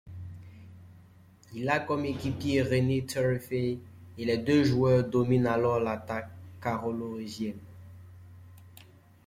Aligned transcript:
Il 1.53 1.69
a 1.69 1.79
comme 1.79 2.05
équipier 2.05 2.63
René 2.63 3.05
Thirifays 3.05 3.77
et 4.17 4.25
les 4.25 4.39
deux 4.39 4.63
joueurs 4.63 5.03
dominent 5.03 5.45
alors 5.45 5.79
l'attaque 5.79 6.31
Carolorégienne. 6.59 7.59